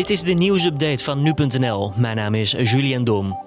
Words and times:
Dit 0.00 0.10
is 0.10 0.22
de 0.22 0.32
nieuwsupdate 0.32 1.04
van 1.04 1.22
nu.nl. 1.22 1.92
Mijn 1.96 2.16
naam 2.16 2.34
is 2.34 2.50
Julian 2.50 3.04
Dom. 3.04 3.38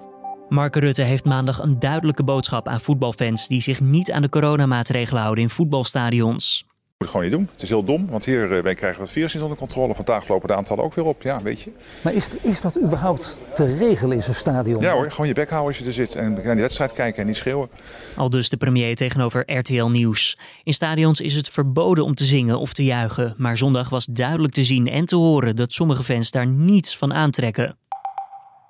Mark 0.48 0.76
Rutte 0.76 1.02
heeft 1.02 1.24
maandag 1.24 1.58
een 1.58 1.78
duidelijke 1.78 2.24
boodschap 2.24 2.68
aan 2.68 2.80
voetbalfans 2.80 3.48
die 3.48 3.60
zich 3.60 3.80
niet 3.80 4.12
aan 4.12 4.22
de 4.22 4.28
coronamaatregelen 4.28 5.22
houden 5.22 5.44
in 5.44 5.50
voetbalstadions 5.50 6.64
het 7.04 7.12
gewoon 7.12 7.26
niet 7.26 7.36
doen. 7.36 7.48
Het 7.52 7.62
is 7.62 7.68
heel 7.68 7.84
dom, 7.84 8.06
want 8.10 8.24
hier 8.24 8.50
uh, 8.50 8.62
krijgen 8.62 8.94
we 8.94 9.02
het 9.02 9.10
virus 9.10 9.34
niet 9.34 9.42
onder 9.42 9.58
controle. 9.58 9.94
Vandaag 9.94 10.28
lopen 10.28 10.48
de 10.48 10.54
aantallen 10.54 10.84
ook 10.84 10.94
weer 10.94 11.04
op, 11.04 11.22
ja, 11.22 11.42
weet 11.42 11.60
je. 11.60 11.72
Maar 12.02 12.14
is, 12.14 12.30
is 12.42 12.60
dat 12.60 12.78
überhaupt 12.78 13.38
te 13.54 13.76
regelen 13.76 14.16
in 14.16 14.22
zo'n 14.22 14.34
stadion? 14.34 14.80
Ja 14.80 14.92
hoor, 14.92 15.10
gewoon 15.10 15.26
je 15.26 15.34
bek 15.34 15.48
houden 15.48 15.68
als 15.68 15.78
je 15.78 15.86
er 15.86 15.92
zit 15.92 16.14
en 16.14 16.32
naar 16.32 16.42
die 16.42 16.62
wedstrijd 16.62 16.92
kijken 16.92 17.20
en 17.20 17.26
niet 17.26 17.36
schreeuwen. 17.36 17.68
Al 18.16 18.30
dus 18.30 18.48
de 18.48 18.56
premier 18.56 18.96
tegenover 18.96 19.58
RTL 19.58 19.86
Nieuws. 19.86 20.38
In 20.62 20.74
stadions 20.74 21.20
is 21.20 21.34
het 21.34 21.48
verboden 21.48 22.04
om 22.04 22.14
te 22.14 22.24
zingen 22.24 22.58
of 22.58 22.72
te 22.72 22.84
juichen. 22.84 23.34
Maar 23.36 23.56
zondag 23.56 23.88
was 23.88 24.04
duidelijk 24.04 24.52
te 24.52 24.64
zien 24.64 24.88
en 24.88 25.06
te 25.06 25.16
horen 25.16 25.56
dat 25.56 25.72
sommige 25.72 26.02
fans 26.02 26.30
daar 26.30 26.46
niets 26.46 26.96
van 26.96 27.14
aantrekken. 27.14 27.76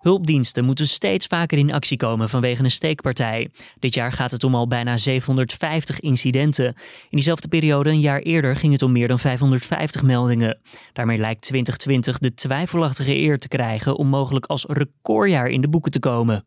Hulpdiensten 0.04 0.64
moeten 0.64 0.86
steeds 0.86 1.26
vaker 1.26 1.58
in 1.58 1.72
actie 1.72 1.96
komen 1.96 2.28
vanwege 2.28 2.64
een 2.64 2.70
steekpartij. 2.70 3.50
Dit 3.78 3.94
jaar 3.94 4.12
gaat 4.12 4.30
het 4.30 4.44
om 4.44 4.54
al 4.54 4.66
bijna 4.66 4.96
750 4.96 6.00
incidenten. 6.00 6.66
In 6.66 6.74
diezelfde 7.10 7.48
periode 7.48 7.90
een 7.90 8.00
jaar 8.00 8.20
eerder 8.20 8.56
ging 8.56 8.72
het 8.72 8.82
om 8.82 8.92
meer 8.92 9.08
dan 9.08 9.18
550 9.18 10.02
meldingen. 10.02 10.58
Daarmee 10.92 11.18
lijkt 11.18 11.42
2020 11.42 12.18
de 12.18 12.34
twijfelachtige 12.34 13.16
eer 13.16 13.38
te 13.38 13.48
krijgen 13.48 13.96
om 13.96 14.06
mogelijk 14.08 14.46
als 14.46 14.64
recordjaar 14.68 15.48
in 15.48 15.60
de 15.60 15.68
boeken 15.68 15.90
te 15.90 15.98
komen. 15.98 16.44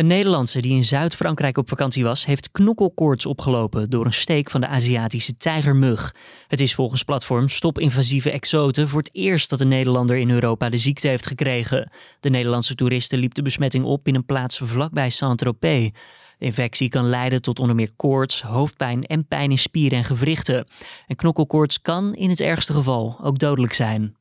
Een 0.00 0.06
Nederlandse 0.06 0.60
die 0.60 0.72
in 0.72 0.84
Zuid-Frankrijk 0.84 1.58
op 1.58 1.68
vakantie 1.68 2.04
was, 2.04 2.26
heeft 2.26 2.50
knokkelkoorts 2.50 3.26
opgelopen 3.26 3.90
door 3.90 4.06
een 4.06 4.12
steek 4.12 4.50
van 4.50 4.60
de 4.60 4.66
Aziatische 4.66 5.36
tijgermug. 5.36 6.14
Het 6.48 6.60
is 6.60 6.74
volgens 6.74 7.02
platform 7.02 7.48
Stop 7.48 7.78
Invasieve 7.78 8.30
Exoten 8.30 8.88
voor 8.88 8.98
het 8.98 9.10
eerst 9.12 9.50
dat 9.50 9.60
een 9.60 9.68
Nederlander 9.68 10.16
in 10.16 10.30
Europa 10.30 10.68
de 10.68 10.76
ziekte 10.76 11.08
heeft 11.08 11.26
gekregen. 11.26 11.90
De 12.20 12.30
Nederlandse 12.30 12.74
toeristen 12.74 13.18
liep 13.18 13.34
de 13.34 13.42
besmetting 13.42 13.84
op 13.84 14.08
in 14.08 14.14
een 14.14 14.26
plaats 14.26 14.60
vlakbij 14.64 15.10
Saint-Tropez. 15.10 15.90
De 16.38 16.44
infectie 16.44 16.88
kan 16.88 17.08
leiden 17.08 17.42
tot 17.42 17.58
onder 17.58 17.76
meer 17.76 17.90
koorts, 17.96 18.42
hoofdpijn 18.42 19.06
en 19.06 19.26
pijn 19.26 19.50
in 19.50 19.58
spieren 19.58 19.98
en 19.98 20.04
gewrichten. 20.04 20.66
En 21.06 21.16
knokkelkoorts 21.16 21.80
kan 21.80 22.14
in 22.14 22.30
het 22.30 22.40
ergste 22.40 22.72
geval 22.72 23.18
ook 23.22 23.38
dodelijk 23.38 23.72
zijn. 23.72 24.16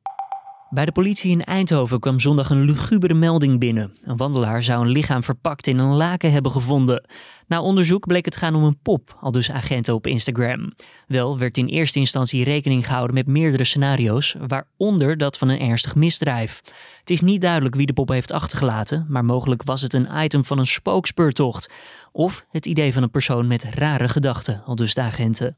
Bij 0.70 0.86
de 0.86 0.92
politie 0.92 1.32
in 1.32 1.44
Eindhoven 1.44 2.00
kwam 2.00 2.20
zondag 2.20 2.50
een 2.50 2.62
lugubere 2.62 3.14
melding 3.14 3.60
binnen. 3.60 3.98
Een 4.02 4.18
wandelaar 4.18 4.64
zou 4.64 4.82
een 4.82 4.92
lichaam 4.92 5.24
verpakt 5.24 5.68
in 5.68 5.78
een 5.78 5.96
laken 5.96 6.32
hebben 6.32 6.52
gevonden. 6.52 7.10
Na 7.48 7.62
onderzoek 7.62 8.08
bleek 8.08 8.26
het 8.26 8.36
gaan 8.36 8.56
om 8.56 8.64
een 8.64 8.82
pop, 8.82 9.18
al 9.22 9.32
dus 9.32 9.52
agenten 9.52 9.94
op 9.94 10.08
Instagram. 10.08 10.74
Wel 11.08 11.38
werd 11.38 11.58
in 11.58 11.66
eerste 11.66 12.00
instantie 12.00 12.44
rekening 12.44 12.86
gehouden 12.86 13.16
met 13.16 13.28
meerdere 13.28 13.64
scenario's, 13.64 14.36
waaronder 14.48 15.18
dat 15.18 15.38
van 15.38 15.50
een 15.50 15.60
ernstig 15.60 15.96
misdrijf. 15.96 16.62
Het 17.00 17.10
is 17.10 17.22
niet 17.22 17.42
duidelijk 17.42 17.76
wie 17.76 17.86
de 17.86 17.94
pop 17.94 18.10
heeft 18.10 18.32
achtergelaten, 18.32 19.06
maar 19.10 19.26
mogelijk 19.26 19.64
was 19.64 19.82
het 19.82 19.94
een 19.94 20.10
item 20.24 20.46
van 20.46 20.60
een 20.60 20.68
spookspeurtocht. 20.68 21.72
Of 22.12 22.46
het 22.50 22.66
idee 22.66 22.94
van 22.94 23.04
een 23.04 23.12
persoon 23.12 23.48
met 23.48 23.64
rare 23.64 24.08
gedachten, 24.08 24.64
al 24.66 24.76
dus 24.76 24.94
de 24.94 25.02
agenten. 25.02 25.58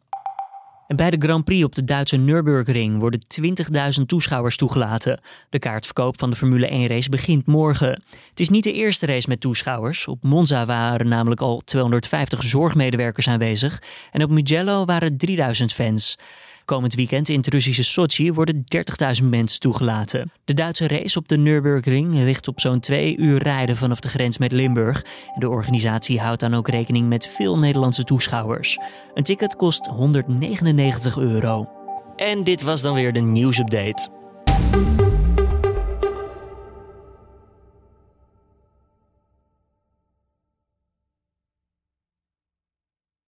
En 0.91 0.97
bij 0.97 1.09
de 1.09 1.17
Grand 1.19 1.45
Prix 1.45 1.63
op 1.63 1.75
de 1.75 1.83
Duitse 1.83 2.17
Nürburgring 2.17 2.99
worden 2.99 3.19
20.000 3.99 4.05
toeschouwers 4.05 4.57
toegelaten. 4.57 5.19
De 5.49 5.59
kaartverkoop 5.59 6.19
van 6.19 6.29
de 6.29 6.35
Formule 6.35 6.67
1 6.67 6.87
race 6.87 7.09
begint 7.09 7.45
morgen. 7.45 8.03
Het 8.29 8.39
is 8.39 8.49
niet 8.49 8.63
de 8.63 8.73
eerste 8.73 9.05
race 9.05 9.29
met 9.29 9.41
toeschouwers. 9.41 10.07
Op 10.07 10.23
Monza 10.23 10.65
waren 10.65 11.07
namelijk 11.07 11.41
al 11.41 11.61
250 11.65 12.43
zorgmedewerkers 12.43 13.27
aanwezig 13.27 13.81
en 14.11 14.23
op 14.23 14.29
Mugello 14.29 14.85
waren 14.85 15.17
3000 15.17 15.73
fans. 15.73 16.17
Komend 16.71 16.95
weekend 16.95 17.29
in 17.29 17.37
het 17.37 17.47
Russische 17.47 17.83
Sochi 17.83 18.33
worden 18.33 18.63
30.000 19.21 19.29
mensen 19.29 19.59
toegelaten. 19.59 20.31
De 20.45 20.53
Duitse 20.53 20.87
race 20.87 21.17
op 21.17 21.27
de 21.27 21.37
Nürburgring 21.37 22.13
ligt 22.13 22.47
op 22.47 22.59
zo'n 22.59 22.79
twee 22.79 23.17
uur 23.17 23.43
rijden 23.43 23.75
vanaf 23.75 23.99
de 23.99 24.07
grens 24.07 24.37
met 24.37 24.51
Limburg. 24.51 25.05
De 25.37 25.49
organisatie 25.49 26.19
houdt 26.19 26.39
dan 26.39 26.53
ook 26.53 26.67
rekening 26.67 27.07
met 27.07 27.27
veel 27.27 27.57
Nederlandse 27.57 28.03
toeschouwers. 28.03 28.77
Een 29.13 29.23
ticket 29.23 29.55
kost 29.55 29.85
199 29.85 31.17
euro. 31.17 31.69
En 32.15 32.43
dit 32.43 32.61
was 32.61 32.81
dan 32.81 32.93
weer 32.93 33.13
de 33.13 33.21
nieuwsupdate. 33.21 34.09